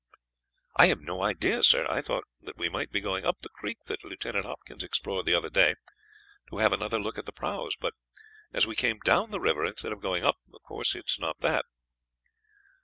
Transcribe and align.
"I 0.77 0.87
have 0.87 1.01
no 1.01 1.21
idea, 1.21 1.61
sir. 1.61 1.85
I 1.87 2.01
thought 2.01 2.23
that 2.41 2.57
we 2.57 2.69
might 2.69 2.89
be 2.89 3.01
going 3.01 3.23
up 3.23 3.37
the 3.43 3.49
creek 3.49 3.77
that 3.85 4.03
Lieutenant 4.03 4.47
Hopkins 4.47 4.83
explored 4.83 5.27
the 5.27 5.35
other 5.35 5.51
day, 5.51 5.75
to 6.49 6.57
have 6.57 6.73
another 6.73 6.99
look 6.99 7.19
at 7.19 7.27
the 7.27 7.31
prahus; 7.31 7.75
but 7.79 7.93
as 8.51 8.65
we 8.65 8.75
came 8.75 8.97
down 9.01 9.29
the 9.29 9.39
river 9.39 9.63
instead 9.63 9.91
of 9.91 10.01
going 10.01 10.23
up, 10.23 10.39
of 10.51 10.63
course 10.63 10.95
it 10.95 11.05
is 11.07 11.19
not 11.19 11.37
that." 11.41 11.65